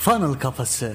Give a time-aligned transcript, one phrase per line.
[0.00, 0.92] Funnel Kafası.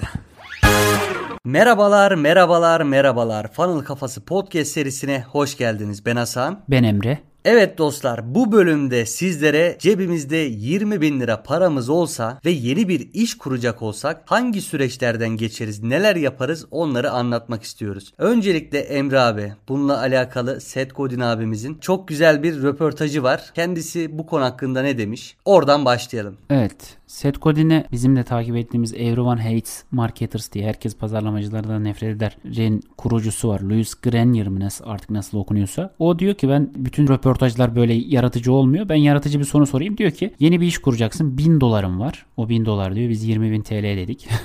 [1.43, 3.53] Merhabalar, merhabalar, merhabalar.
[3.53, 6.05] Funnel Kafası podcast serisine hoş geldiniz.
[6.05, 6.63] Ben Hasan.
[6.69, 7.19] Ben Emre.
[7.45, 13.37] Evet dostlar bu bölümde sizlere cebimizde 20 bin lira paramız olsa ve yeni bir iş
[13.37, 18.13] kuracak olsak hangi süreçlerden geçeriz neler yaparız onları anlatmak istiyoruz.
[18.17, 23.51] Öncelikle Emre abi bununla alakalı Seth Godin abimizin çok güzel bir röportajı var.
[23.55, 25.37] Kendisi bu konu hakkında ne demiş?
[25.45, 26.37] Oradan başlayalım.
[26.49, 26.97] Evet.
[27.07, 32.37] Seth Godin'e bizim de takip ettiğimiz Everyone Hates Marketers diye herkes pazarlamacılardan nefret eder.
[32.57, 33.59] Ren kurucusu var.
[33.59, 35.93] Louis Grenier mi artık nasıl okunuyorsa.
[35.99, 38.89] O diyor ki ben bütün röportajlar böyle yaratıcı olmuyor.
[38.89, 39.97] Ben yaratıcı bir soru sorayım.
[39.97, 41.37] Diyor ki yeni bir iş kuracaksın.
[41.37, 42.25] 1000 dolarım var.
[42.37, 43.09] O 1000 dolar diyor.
[43.09, 44.27] Biz 20 bin TL dedik.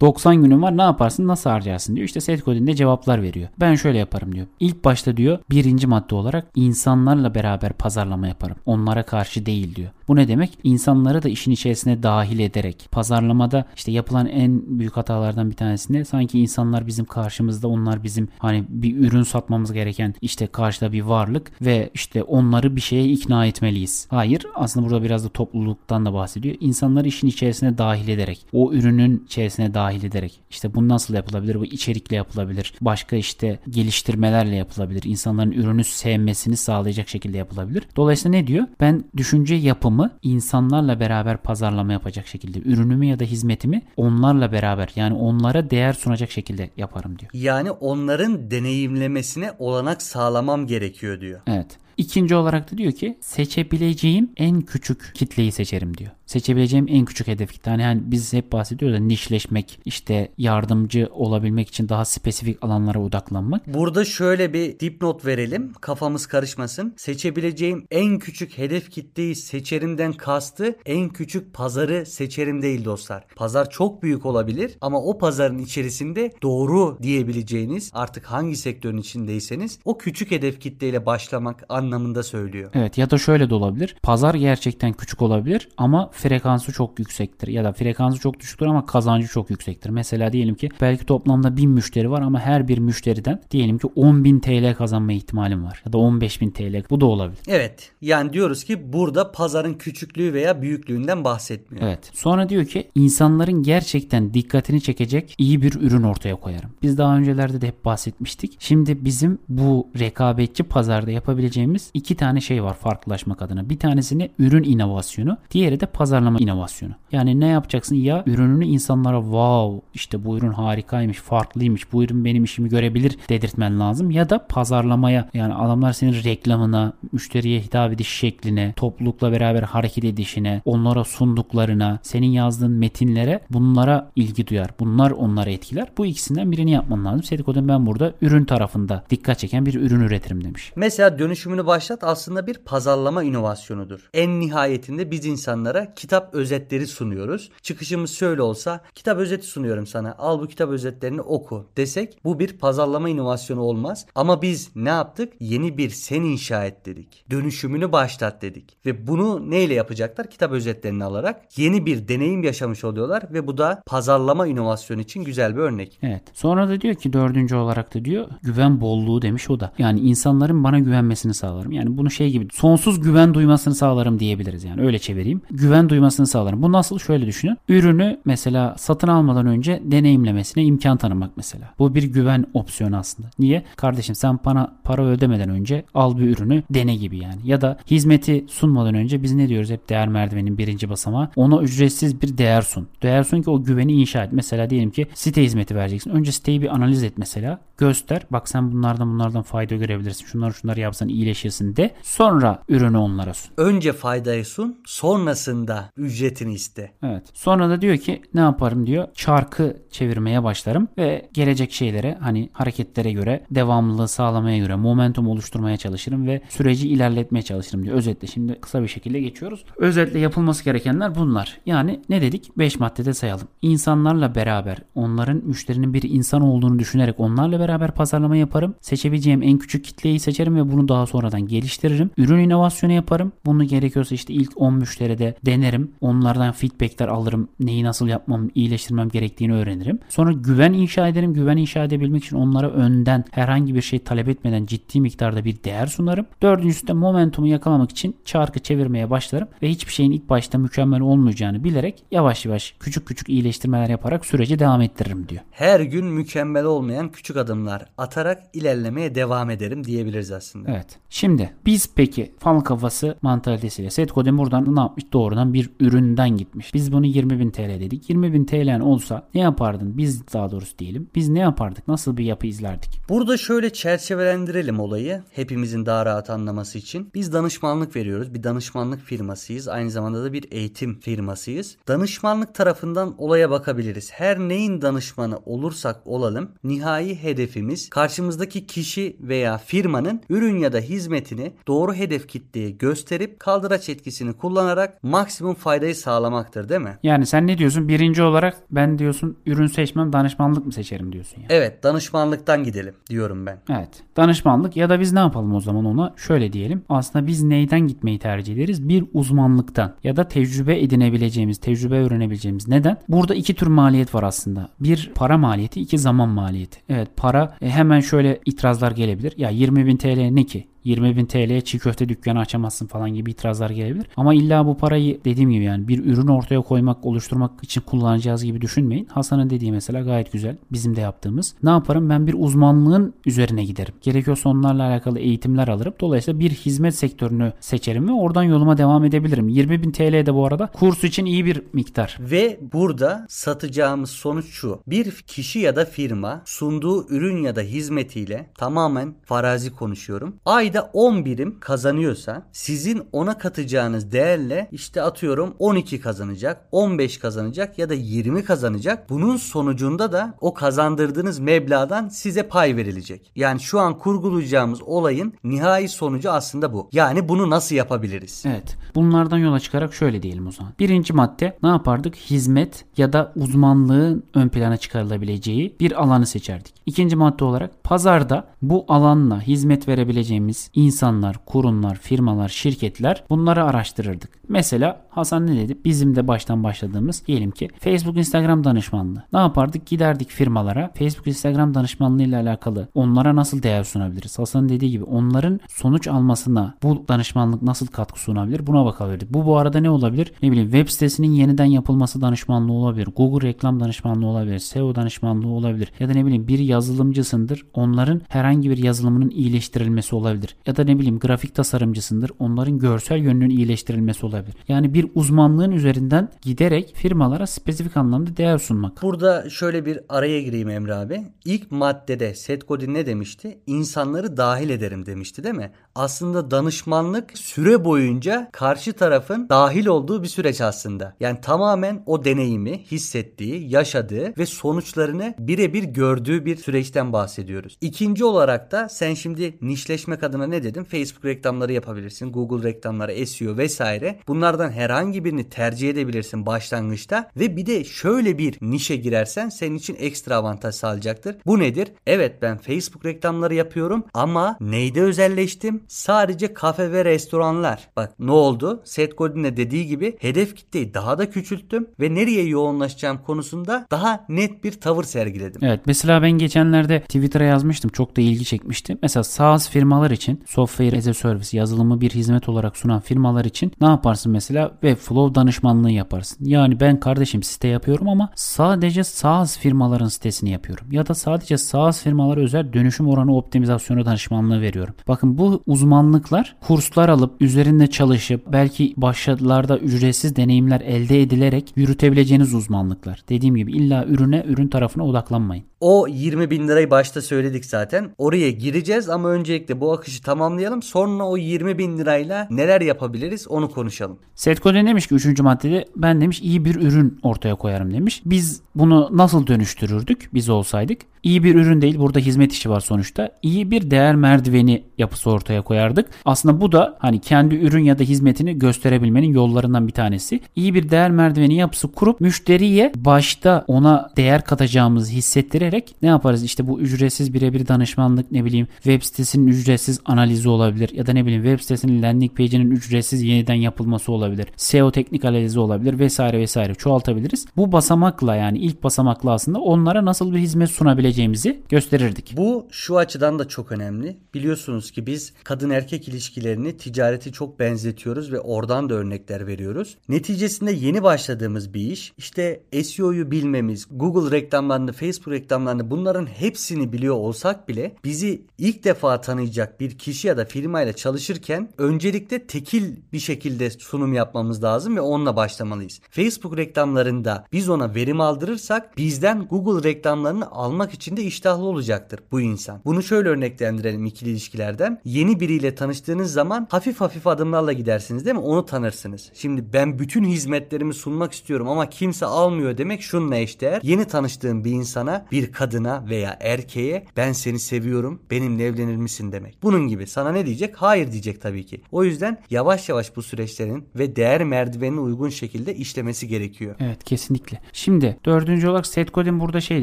[0.00, 2.06] 90 günün var ne yaparsın nasıl harcarsın diyor.
[2.06, 3.48] İşte Seth Godin de cevaplar veriyor.
[3.60, 4.46] Ben şöyle yaparım diyor.
[4.60, 8.56] İlk başta diyor birinci madde olarak insanlarla beraber pazarlama yaparım.
[8.66, 9.90] Onlara karşı değil diyor.
[10.10, 10.58] Bu ne demek?
[10.64, 16.40] İnsanları da işin içerisine dahil ederek pazarlamada işte yapılan en büyük hatalardan bir tanesinde sanki
[16.40, 21.90] insanlar bizim karşımızda onlar bizim hani bir ürün satmamız gereken işte karşıda bir varlık ve
[21.94, 24.06] işte onları bir şeye ikna etmeliyiz.
[24.10, 26.56] Hayır aslında burada biraz da topluluktan da bahsediyor.
[26.60, 31.60] İnsanları işin içerisine dahil ederek o ürünün içerisine dahil ederek işte bu nasıl yapılabilir?
[31.60, 32.74] Bu içerikle yapılabilir.
[32.80, 35.02] Başka işte geliştirmelerle yapılabilir.
[35.04, 37.84] İnsanların ürünü sevmesini sağlayacak şekilde yapılabilir.
[37.96, 38.66] Dolayısıyla ne diyor?
[38.80, 45.14] Ben düşünce yapımı insanlarla beraber pazarlama yapacak şekilde ürünümü ya da hizmetimi onlarla beraber yani
[45.14, 47.30] onlara değer sunacak şekilde yaparım diyor.
[47.34, 51.40] Yani onların deneyimlemesine olanak sağlamam gerekiyor diyor.
[51.46, 51.78] Evet.
[51.96, 56.10] İkinci olarak da diyor ki seçebileceğim en küçük kitleyi seçerim diyor.
[56.30, 57.70] Seçebileceğim en küçük hedef kitle.
[57.70, 63.66] Hani, hani biz hep bahsediyoruz da nişleşmek, işte yardımcı olabilmek için daha spesifik alanlara odaklanmak.
[63.66, 65.72] Burada şöyle bir dipnot verelim.
[65.80, 66.94] Kafamız karışmasın.
[66.96, 73.26] Seçebileceğim en küçük hedef kitleyi seçerimden kastı en küçük pazarı seçerim değil dostlar.
[73.36, 79.98] Pazar çok büyük olabilir ama o pazarın içerisinde doğru diyebileceğiniz artık hangi sektörün içindeyseniz o
[79.98, 82.70] küçük hedef kitleyle başlamak anlamında söylüyor.
[82.74, 83.96] Evet ya da şöyle de olabilir.
[84.02, 87.48] Pazar gerçekten küçük olabilir ama frekansı çok yüksektir.
[87.48, 89.90] Ya da frekansı çok düşüktür ama kazancı çok yüksektir.
[89.90, 94.40] Mesela diyelim ki belki toplamda 1000 müşteri var ama her bir müşteriden diyelim ki 10.000
[94.40, 95.82] TL kazanma ihtimalim var.
[95.86, 96.90] Ya da 15.000 TL.
[96.90, 97.40] Bu da olabilir.
[97.48, 97.92] Evet.
[98.00, 101.86] Yani diyoruz ki burada pazarın küçüklüğü veya büyüklüğünden bahsetmiyor.
[101.86, 102.10] Evet.
[102.14, 106.70] Sonra diyor ki insanların gerçekten dikkatini çekecek iyi bir ürün ortaya koyarım.
[106.82, 108.56] Biz daha öncelerde de hep bahsetmiştik.
[108.58, 113.70] Şimdi bizim bu rekabetçi pazarda yapabileceğimiz iki tane şey var farklılaşmak adına.
[113.70, 116.92] Bir tanesini ürün inovasyonu, diğeri de pazarlama inovasyonu.
[117.12, 117.96] Yani ne yapacaksın?
[117.96, 123.80] Ya ürününü insanlara wow işte bu ürün harikaymış, farklıymış, bu ürün benim işimi görebilir dedirtmen
[123.80, 124.10] lazım.
[124.10, 130.62] Ya da pazarlamaya yani adamlar senin reklamına, müşteriye hitap ediş şekline, toplulukla beraber hareket edişine,
[130.64, 134.70] onlara sunduklarına, senin yazdığın metinlere bunlara ilgi duyar.
[134.80, 135.88] Bunlar onları etkiler.
[135.98, 137.22] Bu ikisinden birini yapman lazım.
[137.22, 140.72] Sediko'da ben burada ürün tarafında dikkat çeken bir ürün üretirim demiş.
[140.76, 144.08] Mesela dönüşümünü başlat aslında bir pazarlama inovasyonudur.
[144.14, 147.50] En nihayetinde biz insanlara kitap özetleri sunuyoruz.
[147.62, 150.14] Çıkışımız şöyle olsa kitap özeti sunuyorum sana.
[150.18, 154.06] Al bu kitap özetlerini oku desek bu bir pazarlama inovasyonu olmaz.
[154.14, 155.32] Ama biz ne yaptık?
[155.40, 157.24] Yeni bir sen inşa et dedik.
[157.30, 158.76] Dönüşümünü başlat dedik.
[158.86, 160.30] Ve bunu neyle yapacaklar?
[160.30, 165.56] Kitap özetlerini alarak yeni bir deneyim yaşamış oluyorlar ve bu da pazarlama inovasyonu için güzel
[165.56, 165.98] bir örnek.
[166.02, 166.22] Evet.
[166.34, 169.72] Sonra da diyor ki dördüncü olarak da diyor güven bolluğu demiş o da.
[169.78, 171.72] Yani insanların bana güvenmesini sağlarım.
[171.72, 175.42] Yani bunu şey gibi sonsuz güven duymasını sağlarım diyebiliriz yani öyle çevireyim.
[175.50, 176.62] Güven duymasını sağlarım.
[176.62, 176.98] Bu nasıl?
[176.98, 177.56] Şöyle düşünün.
[177.68, 181.74] Ürünü mesela satın almadan önce deneyimlemesine imkan tanımak mesela.
[181.78, 183.30] Bu bir güven opsiyonu aslında.
[183.38, 183.64] Niye?
[183.76, 187.40] Kardeşim sen bana para ödemeden önce al bir ürünü dene gibi yani.
[187.44, 191.28] Ya da hizmeti sunmadan önce biz ne diyoruz hep değer merdivenin birinci basamağı.
[191.36, 192.88] Ona ücretsiz bir değer sun.
[193.02, 194.32] Değer sun ki o güveni inşa et.
[194.32, 196.10] Mesela diyelim ki site hizmeti vereceksin.
[196.10, 197.58] Önce siteyi bir analiz et mesela.
[197.80, 198.22] Göster.
[198.30, 200.26] Bak sen bunlardan bunlardan fayda görebilirsin.
[200.26, 201.94] Şunları şunları yapsan iyileşirsin de.
[202.02, 203.52] Sonra ürünü onlara sun.
[203.56, 204.80] Önce faydayı sun.
[204.86, 206.92] Sonrasında ücretini iste.
[207.02, 207.22] Evet.
[207.34, 209.08] Sonra da diyor ki ne yaparım diyor.
[209.14, 216.26] Çarkı çevirmeye başlarım ve gelecek şeylere hani hareketlere göre devamlılığı sağlamaya göre momentum oluşturmaya çalışırım
[216.26, 217.96] ve süreci ilerletmeye çalışırım diyor.
[217.96, 219.64] Özetle şimdi kısa bir şekilde geçiyoruz.
[219.76, 221.60] Özetle yapılması gerekenler bunlar.
[221.66, 222.58] Yani ne dedik?
[222.58, 223.48] 5 maddede sayalım.
[223.62, 228.74] İnsanlarla beraber onların müşterinin bir insan olduğunu düşünerek onlarla beraber pazarlama yaparım.
[228.80, 232.10] Seçebileceğim en küçük kitleyi seçerim ve bunu daha sonradan geliştiririm.
[232.16, 233.32] Ürün inovasyonu yaparım.
[233.46, 235.90] Bunu gerekiyorsa işte ilk 10 müşteride denerim.
[236.00, 237.48] Onlardan feedbackler alırım.
[237.60, 239.98] Neyi nasıl yapmam, iyileştirmem gerektiğini öğrenirim.
[240.08, 241.34] Sonra güven inşa ederim.
[241.34, 245.86] Güven inşa edebilmek için onlara önden herhangi bir şey talep etmeden ciddi miktarda bir değer
[245.86, 246.26] sunarım.
[246.42, 251.64] Dördüncüsü de momentumu yakalamak için çarkı çevirmeye başlarım ve hiçbir şeyin ilk başta mükemmel olmayacağını
[251.64, 255.42] bilerek yavaş yavaş küçük küçük iyileştirmeler yaparak süreci devam ettiririm diyor.
[255.50, 260.70] Her gün mükemmel olmayan küçük adımlar atarak ilerlemeye devam ederim diyebiliriz aslında.
[260.70, 260.98] Evet.
[261.10, 265.04] Şimdi biz peki fal kafası mantalitesiyle Seth Godin buradan ne yapmış?
[265.12, 266.74] Doğrudan bir üründen gitmiş.
[266.74, 268.10] Biz bunu 20.000 TL dedik.
[268.10, 269.98] 20.000 TL'n olsa ne yapardın?
[269.98, 271.08] Biz daha doğrusu diyelim.
[271.14, 271.88] Biz ne yapardık?
[271.88, 273.00] Nasıl bir yapı izlerdik?
[273.08, 277.10] Burada şöyle çerçevelendirelim olayı hepimizin daha rahat anlaması için.
[277.14, 278.34] Biz danışmanlık veriyoruz.
[278.34, 279.68] Bir danışmanlık firmasıyız.
[279.68, 281.76] Aynı zamanda da bir eğitim firmasıyız.
[281.88, 284.12] Danışmanlık tarafından olaya bakabiliriz.
[284.12, 291.52] Her neyin danışmanı olursak olalım nihai hedefimiz karşımızdaki kişi veya firmanın ürün ya da hizmetini
[291.66, 296.98] doğru hedef kitleye gösterip kaldıraç etkisini kullanarak maksimum faydayı sağlamaktır değil mi?
[297.02, 297.88] Yani sen ne diyorsun?
[297.88, 301.46] Birinci olarak ben diyorsun ürün seçmem danışmanlık mı seçerim diyorsun ya.
[301.50, 303.58] Evet danışmanlıktan gidelim diyorum ben.
[303.70, 304.02] Evet.
[304.16, 306.14] Danışmanlık ya da biz ne yapalım o zaman ona?
[306.16, 306.82] Şöyle diyelim.
[306.88, 308.88] Aslında biz neyden gitmeyi tercih ederiz?
[308.88, 312.68] Bir uzmanlıktan ya da tecrübe edinebileceğimiz, tecrübe öğrenebileceğimiz.
[312.68, 312.96] Neden?
[313.08, 314.68] Burada iki tür maliyet var aslında.
[314.80, 316.80] Bir para maliyeti, iki zaman maliyeti.
[316.88, 319.34] Evet para e, hemen şöyle itirazlar gelebilir.
[319.36, 320.68] Ya 20 bin TL ne ki?
[320.84, 324.06] 20 bin TL'ye çiğ köfte dükkanı açamazsın falan gibi itirazlar gelebilir.
[324.16, 328.60] Ama illa bu parayı dediğim gibi yani bir ürün ortaya koymak, oluşturmak için kullanacağız gibi
[328.60, 329.04] düşünmeyin.
[329.04, 330.56] Hasan'ın dediği mesela gayet güzel.
[330.72, 331.54] Bizim de yaptığımız.
[331.62, 332.10] Ne yaparım?
[332.10, 333.94] Ben bir uzmanlığın üzerine giderim.
[334.02, 335.94] Gerekiyorsa onlarla alakalı eğitimler alırım.
[336.00, 339.48] Dolayısıyla bir hizmet sektörünü seçerim ve oradan yoluma devam edebilirim.
[339.48, 342.18] 20 bin TL de bu arada kurs için iyi bir miktar.
[342.20, 344.80] Ve burada satacağımız sonuç şu.
[344.86, 350.36] Bir kişi ya da firma sunduğu ürün ya da hizmetiyle tamamen farazi konuşuyorum.
[350.70, 357.88] Ayda 10 birim kazanıyorsa sizin ona katacağınız değerle işte atıyorum 12 kazanacak, 15 kazanacak ya
[357.88, 359.10] da 20 kazanacak.
[359.10, 363.32] Bunun sonucunda da o kazandırdığınız meblağdan size pay verilecek.
[363.36, 366.88] Yani şu an kurgulayacağımız olayın nihai sonucu aslında bu.
[366.92, 368.42] Yani bunu nasıl yapabiliriz?
[368.46, 368.76] Evet.
[368.94, 370.72] Bunlardan yola çıkarak şöyle diyelim o zaman.
[370.78, 372.16] Birinci madde ne yapardık?
[372.16, 376.74] Hizmet ya da uzmanlığın ön plana çıkarılabileceği bir alanı seçerdik.
[376.86, 384.30] İkinci madde olarak pazarda bu alanla hizmet verebileceğimiz insanlar, kurumlar, firmalar, şirketler bunları araştırırdık.
[384.48, 385.78] Mesela Hasan ne dedi?
[385.84, 389.22] Bizim de baştan başladığımız diyelim ki Facebook Instagram danışmanlığı.
[389.32, 389.86] Ne yapardık?
[389.86, 394.38] Giderdik firmalara Facebook Instagram danışmanlığı ile alakalı onlara nasıl değer sunabiliriz?
[394.38, 398.66] Hasan'ın dediği gibi onların sonuç almasına bu danışmanlık nasıl katkı sunabilir?
[398.66, 399.34] Buna bakabilirdik.
[399.34, 400.32] Bu bu arada ne olabilir?
[400.42, 403.08] Ne bileyim web sitesinin yeniden yapılması danışmanlığı olabilir.
[403.16, 404.58] Google reklam danışmanlığı olabilir.
[404.58, 405.92] SEO danışmanlığı olabilir.
[406.00, 407.66] Ya da ne bileyim bir yazılımcısındır.
[407.74, 410.56] Onların herhangi bir yazılımının iyileştirilmesi olabilir.
[410.66, 412.30] Ya da ne bileyim grafik tasarımcısındır.
[412.38, 414.54] Onların görsel yönünün iyileştirilmesi olabilir.
[414.68, 419.02] Yani bir uzmanlığın üzerinden giderek firmalara spesifik anlamda değer sunmak.
[419.02, 421.22] Burada şöyle bir araya gireyim Emre abi.
[421.44, 423.58] İlk maddede Seth Godin ne demişti?
[423.66, 425.72] İnsanları dahil ederim demişti değil mi?
[425.94, 431.16] Aslında danışmanlık süre boyunca karşı tarafın dahil olduğu bir süreç aslında.
[431.20, 437.78] Yani tamamen o deneyimi hissettiği, yaşadığı ve sonuçlarını birebir gördüğü bir süreçten bahsediyoruz.
[437.80, 440.84] İkinci olarak da sen şimdi nişleşmek adına ne dedin?
[440.84, 444.20] Facebook reklamları yapabilirsin, Google reklamları, SEO vesaire.
[444.28, 449.96] Bunlardan herhangi birini tercih edebilirsin başlangıçta ve bir de şöyle bir nişe girersen senin için
[449.98, 451.36] ekstra avantaj sağlayacaktır.
[451.46, 451.92] Bu nedir?
[452.06, 455.79] Evet ben Facebook reklamları yapıyorum ama neyde özelleştim?
[455.88, 457.88] Sadece kafe ve restoranlar.
[457.96, 458.82] Bak ne oldu?
[458.84, 464.64] Seth Godin'e dediği gibi hedef kitleyi daha da küçülttüm ve nereye yoğunlaşacağım konusunda daha net
[464.64, 465.60] bir tavır sergiledim.
[465.64, 467.90] Evet mesela ben geçenlerde Twitter'a yazmıştım.
[467.90, 468.98] Çok da ilgi çekmişti.
[469.02, 473.72] Mesela SaaS firmalar için software as a service yazılımı bir hizmet olarak sunan firmalar için
[473.80, 474.70] ne yaparsın mesela?
[474.70, 476.44] Webflow danışmanlığı yaparsın.
[476.44, 480.86] Yani ben kardeşim site yapıyorum ama sadece SaaS firmaların sitesini yapıyorum.
[480.92, 484.94] Ya da sadece SaaS firmalara özel dönüşüm oranı optimizasyonu danışmanlığı veriyorum.
[485.08, 493.22] Bakın bu uzmanlıklar kurslar alıp üzerinde çalışıp belki başlarda ücretsiz deneyimler elde edilerek yürütebileceğiniz uzmanlıklar.
[493.28, 495.64] Dediğim gibi illa ürüne ürün tarafına odaklanmayın.
[495.80, 498.10] O 20 bin lirayı başta söyledik zaten.
[498.18, 500.82] Oraya gireceğiz ama öncelikle bu akışı tamamlayalım.
[500.82, 504.18] Sonra o 20 bin lirayla neler yapabiliriz onu konuşalım.
[504.34, 505.40] Seth Godin demiş ki 3.
[505.40, 508.22] maddede ben demiş iyi bir ürün ortaya koyarım demiş.
[508.24, 511.00] Biz bunu nasıl dönüştürürdük biz olsaydık?
[511.22, 511.98] İyi bir ürün değil.
[511.98, 513.32] Burada hizmet işi var sonuçta.
[513.42, 516.10] İyi bir değer merdiveni yapısı ortaya koyardık.
[516.24, 520.40] Aslında bu da hani kendi ürün ya da hizmetini gösterebilmenin yollarından bir tanesi.
[520.56, 526.44] İyi bir değer merdiveni yapısı kurup müşteriye başta ona değer katacağımızı hissettirerek ne yaparız?
[526.44, 531.26] İşte bu ücretsiz birebir danışmanlık ne bileyim web sitesinin ücretsiz analizi olabilir ya da ne
[531.26, 534.46] bileyim web sitesinin landing page'inin ücretsiz yeniden yapılması olabilir.
[534.56, 537.46] SEO teknik analizi olabilir vesaire vesaire çoğaltabiliriz.
[537.56, 542.34] Bu basamakla yani ilk basamakla aslında onlara nasıl bir hizmet sunabileceğimizi gösterirdik.
[542.36, 544.16] Bu şu açıdan da çok önemli.
[544.34, 549.96] Biliyorsunuz ki biz kadın erkek ilişkilerini ticareti çok benzetiyoruz ve oradan da örnekler veriyoruz.
[550.08, 557.14] Neticesinde yeni başladığımız bir iş işte SEO'yu bilmemiz, Google reklamlarını, Facebook reklamlarını bunların hepsini biliyor
[557.14, 563.18] olsak bile bizi ilk defa tanıyacak bir kişi ya da firmayla çalışırken öncelikle tekil bir
[563.18, 566.00] şekilde sunum yapmamız lazım ve onunla başlamalıyız.
[566.10, 572.40] Facebook reklamlarında biz ona verim aldırırsak bizden Google reklamlarını almak için de iştahlı olacaktır bu
[572.40, 572.80] insan.
[572.84, 575.00] Bunu şöyle örneklendirelim ikili ilişkilerden.
[575.04, 578.42] Yeni biriyle tanıştığınız zaman hafif hafif adımlarla gidersiniz değil mi?
[578.42, 579.30] Onu tanırsınız.
[579.34, 583.80] Şimdi ben bütün hizmetlerimi sunmak istiyorum ama kimse almıyor demek şununla eşdeğer.
[583.82, 589.62] Yeni tanıştığım bir insana, bir kadına veya erkeğe ben seni seviyorum, benimle evlenir misin demek.
[589.62, 590.76] Bunun gibi sana ne diyecek?
[590.76, 591.80] Hayır diyecek tabii ki.
[591.92, 596.76] O yüzden yavaş yavaş bu süreçlerin ve değer merdivenine uygun şekilde işlemesi gerekiyor.
[596.80, 597.60] Evet kesinlikle.
[597.72, 599.82] Şimdi dördüncü olarak Seth Godin burada şey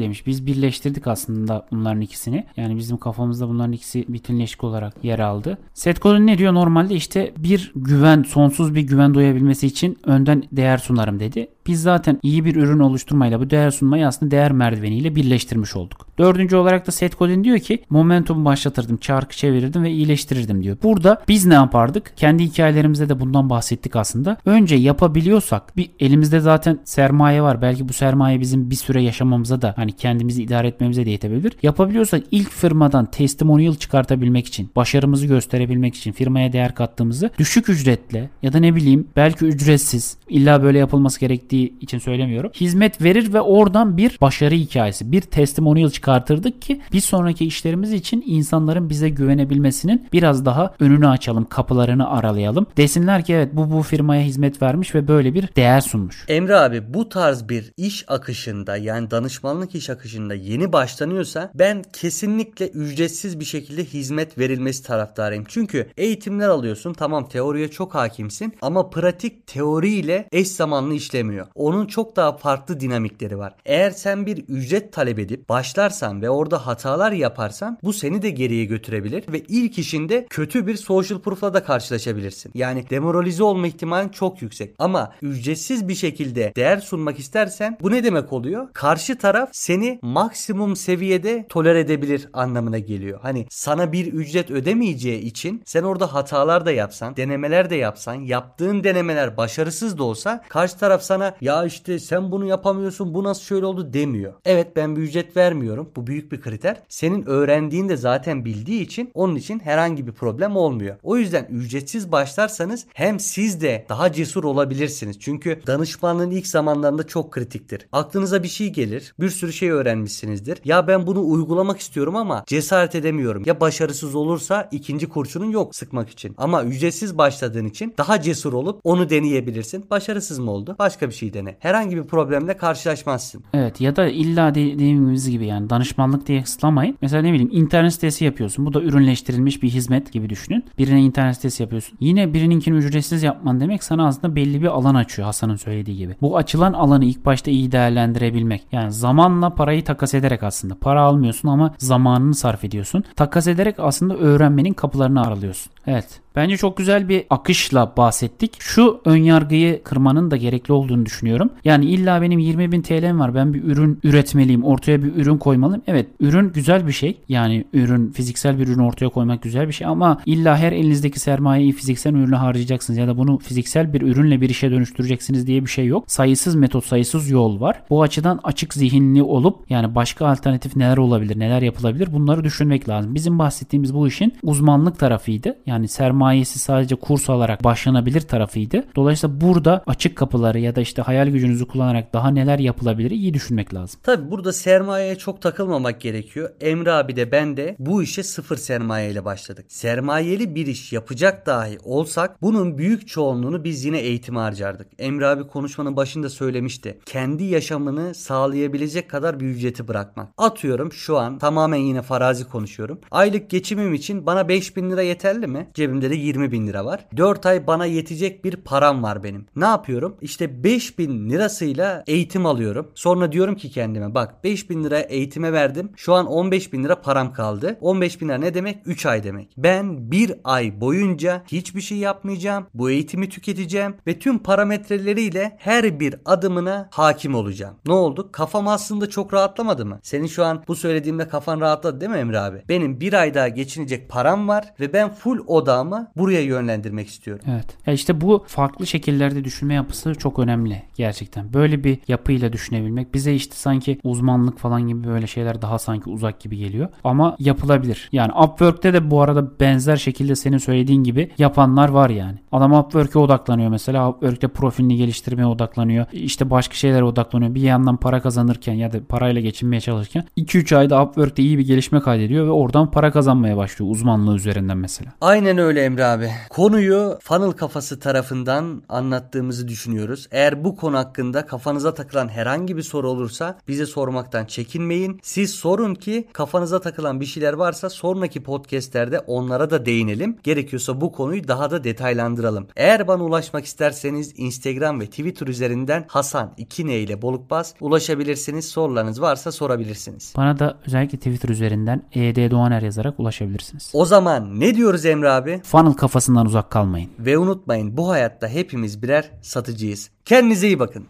[0.00, 0.26] demiş.
[0.26, 2.46] Biz birleştirdik aslında bunların ikisini.
[2.56, 5.47] Yani bizim kafamızda bunların ikisi bütünleşik olarak yer aldı.
[5.74, 6.54] Seth Godin ne diyor?
[6.54, 11.48] Normalde işte bir güven, sonsuz bir güven duyabilmesi için önden değer sunarım dedi.
[11.68, 16.06] Biz zaten iyi bir ürün oluşturmayla bu değer sunmayı aslında değer merdiveniyle birleştirmiş olduk.
[16.18, 20.76] Dördüncü olarak da Seth Godin diyor ki momentum başlatırdım, çarkı çevirirdim ve iyileştirirdim diyor.
[20.82, 22.12] Burada biz ne yapardık?
[22.16, 24.36] Kendi hikayelerimizde de bundan bahsettik aslında.
[24.44, 27.62] Önce yapabiliyorsak bir elimizde zaten sermaye var.
[27.62, 31.52] Belki bu sermaye bizim bir süre yaşamamıza da hani kendimizi idare etmemize de yetebilir.
[31.62, 38.52] Yapabiliyorsak ilk firmadan testimonial çıkartabilmek için, başarımızı gösterebilmek için firmaya değer kattığımızı düşük ücretle ya
[38.52, 42.50] da ne bileyim belki ücretsiz illa böyle yapılması gerektiği için söylemiyorum.
[42.54, 48.24] Hizmet verir ve oradan bir başarı hikayesi, bir testimonial çıkartırdık ki bir sonraki işlerimiz için
[48.26, 52.66] insanların bize güvenebilmesinin biraz daha önünü açalım, kapılarını aralayalım.
[52.76, 56.24] Desinler ki evet bu bu firmaya hizmet vermiş ve böyle bir değer sunmuş.
[56.28, 62.68] Emre abi bu tarz bir iş akışında yani danışmanlık iş akışında yeni başlanıyorsa ben kesinlikle
[62.68, 65.44] ücretsiz bir şekilde hizmet verilmesi taraftarıyım.
[65.48, 71.46] Çünkü eğitimler alıyorsun tamam teoriye çok hakimsin ama pratik teoriyle eş zamanlı işlemiyor.
[71.54, 73.54] Onun çok daha farklı dinamikleri var.
[73.66, 78.64] Eğer sen bir ücret talep edip başlarsan ve orada hatalar yaparsan bu seni de geriye
[78.64, 82.52] götürebilir ve ilk işinde kötü bir social proof'la da karşılaşabilirsin.
[82.54, 84.74] Yani demoralize olma ihtimalin çok yüksek.
[84.78, 88.68] Ama ücretsiz bir şekilde değer sunmak istersen bu ne demek oluyor?
[88.72, 93.18] Karşı taraf seni maksimum seviyede tolere edebilir anlamına geliyor.
[93.22, 98.84] Hani sana bir ücret ödemeyeceği için sen orada hatalar da yapsan, denemeler de yapsan, yaptığın
[98.84, 103.66] denemeler başarısız da olsa karşı taraf sana ya işte sen bunu yapamıyorsun, bu nasıl şöyle
[103.66, 104.32] oldu demiyor.
[104.44, 105.90] Evet ben bir ücret vermiyorum.
[105.96, 106.82] Bu büyük bir kriter.
[106.88, 110.96] Senin öğrendiğin de zaten bildiği için onun için herhangi bir problem olmuyor.
[111.02, 115.16] O yüzden ücretsiz başlarsanız hem siz de daha cesur olabilirsiniz.
[115.20, 117.88] Çünkü danışmanlığın ilk zamanlarında çok kritiktir.
[117.92, 119.14] Aklınıza bir şey gelir.
[119.20, 120.58] Bir sürü şey öğrenmişsinizdir.
[120.64, 123.42] Ya ben bunu uygulamak istiyorum ama cesaret edemiyorum.
[123.46, 126.34] Ya başarısız olursa ikinci kurşunun yok sıkmak için.
[126.38, 129.84] Ama ücretsiz başladığın için daha cesur olup onu deneyebilirsin.
[129.90, 130.76] Başarısız mı oldu?
[130.78, 131.56] Başka bir şey dene.
[131.60, 133.44] Herhangi bir problemle karşılaşmazsın.
[133.54, 136.98] Evet ya da illa dediğimiz gibi yani danışmanlık diye kısıtlamayın.
[137.02, 138.66] Mesela ne bileyim internet sitesi yapıyorsun.
[138.66, 140.64] Bu da ürünleştirilmiş bir hizmet gibi düşünün.
[140.78, 141.98] Birine internet sitesi yapıyorsun.
[142.00, 146.16] Yine birininkini ücretsiz yapman demek sana aslında belli bir alan açıyor Hasan'ın söylediği gibi.
[146.20, 148.62] Bu açılan alanı ilk başta iyi değerlendirebilmek.
[148.72, 150.74] Yani zamanla parayı takas ederek aslında.
[150.74, 153.04] Para almıyorsun ama zamanını sarf ediyorsun.
[153.16, 155.72] Takas ederek aslında öğrenmenin kapılarını aralıyorsun.
[155.86, 156.20] Evet.
[156.38, 158.56] Bence çok güzel bir akışla bahsettik.
[158.58, 161.50] Şu ön yargıyı kırmanın da gerekli olduğunu düşünüyorum.
[161.64, 165.82] Yani illa benim 20 bin TL'm var ben bir ürün üretmeliyim ortaya bir ürün koymalıyım.
[165.86, 167.18] Evet ürün güzel bir şey.
[167.28, 171.72] Yani ürün fiziksel bir ürün ortaya koymak güzel bir şey ama illa her elinizdeki sermayeyi
[171.72, 175.86] fiziksel ürüne harcayacaksınız ya da bunu fiziksel bir ürünle bir işe dönüştüreceksiniz diye bir şey
[175.86, 176.04] yok.
[176.06, 177.82] Sayısız metot sayısız yol var.
[177.90, 183.14] Bu açıdan açık zihinli olup yani başka alternatif neler olabilir neler yapılabilir bunları düşünmek lazım.
[183.14, 185.56] Bizim bahsettiğimiz bu işin uzmanlık tarafıydı.
[185.66, 188.84] Yani sermaye sermayesi sadece kurs alarak başlanabilir tarafıydı.
[188.96, 193.74] Dolayısıyla burada açık kapıları ya da işte hayal gücünüzü kullanarak daha neler yapılabilir iyi düşünmek
[193.74, 194.00] lazım.
[194.02, 196.50] Tabi burada sermayeye çok takılmamak gerekiyor.
[196.60, 199.64] Emre abi de ben de bu işe sıfır sermaye ile başladık.
[199.68, 204.86] Sermayeli bir iş yapacak dahi olsak bunun büyük çoğunluğunu biz yine eğitime harcardık.
[204.98, 206.98] Emre abi konuşmanın başında söylemişti.
[207.06, 210.28] Kendi yaşamını sağlayabilecek kadar bir ücreti bırakmak.
[210.38, 213.00] Atıyorum şu an tamamen yine farazi konuşuyorum.
[213.10, 215.68] Aylık geçimim için bana 5000 lira yeterli mi?
[215.74, 217.06] Cebimde de 20 bin lira var.
[217.16, 219.46] 4 ay bana yetecek bir param var benim.
[219.56, 220.16] Ne yapıyorum?
[220.20, 222.90] İşte 5000 lirasıyla eğitim alıyorum.
[222.94, 225.90] Sonra diyorum ki kendime bak 5000 lira eğitime verdim.
[225.96, 227.78] Şu an 15 bin lira param kaldı.
[227.80, 228.78] 15 bin lira ne demek?
[228.84, 229.54] 3 ay demek.
[229.56, 232.66] Ben bir ay boyunca hiçbir şey yapmayacağım.
[232.74, 237.74] Bu eğitimi tüketeceğim ve tüm parametreleriyle her bir adımına hakim olacağım.
[237.86, 238.28] Ne oldu?
[238.32, 240.00] Kafam aslında çok rahatlamadı mı?
[240.02, 242.62] Senin şu an bu söylediğimde kafan rahatladı değil mi Emre abi?
[242.68, 247.44] Benim bir ay daha geçinecek param var ve ben full odağımı buraya yönlendirmek istiyorum.
[247.48, 247.76] Evet.
[247.86, 251.52] Ya işte bu farklı şekillerde düşünme yapısı çok önemli gerçekten.
[251.52, 256.40] Böyle bir yapıyla düşünebilmek bize işte sanki uzmanlık falan gibi böyle şeyler daha sanki uzak
[256.40, 256.88] gibi geliyor.
[257.04, 258.08] Ama yapılabilir.
[258.12, 262.38] Yani Upwork'te de bu arada benzer şekilde senin söylediğin gibi yapanlar var yani.
[262.52, 264.10] Adam Upwork'e odaklanıyor mesela.
[264.10, 266.06] Upwork'te profilini geliştirmeye odaklanıyor.
[266.12, 267.54] İşte başka şeylere odaklanıyor.
[267.54, 272.00] Bir yandan para kazanırken ya da parayla geçinmeye çalışırken 2-3 ayda Upwork'te iyi bir gelişme
[272.00, 275.12] kaydediyor ve oradan para kazanmaya başlıyor uzmanlığı üzerinden mesela.
[275.20, 276.30] Aynen öyle Emre abi.
[276.50, 280.28] Konuyu funnel kafası tarafından anlattığımızı düşünüyoruz.
[280.30, 285.20] Eğer bu konu hakkında kafanıza takılan herhangi bir soru olursa bize sormaktan çekinmeyin.
[285.22, 290.36] Siz sorun ki kafanıza takılan bir şeyler varsa sonraki podcastlerde onlara da değinelim.
[290.42, 292.66] Gerekiyorsa bu konuyu daha da detaylandıralım.
[292.76, 298.68] Eğer bana ulaşmak isterseniz Instagram ve Twitter üzerinden Hasan 2N ile Bolukbaz ulaşabilirsiniz.
[298.68, 300.32] Sorularınız varsa sorabilirsiniz.
[300.36, 303.90] Bana da özellikle Twitter üzerinden ED Doğaner yazarak ulaşabilirsiniz.
[303.92, 305.60] O zaman ne diyoruz Emre abi?
[305.78, 307.10] Funnel kafasından uzak kalmayın.
[307.18, 310.10] Ve unutmayın bu hayatta hepimiz birer satıcıyız.
[310.24, 311.06] Kendinize iyi bakın.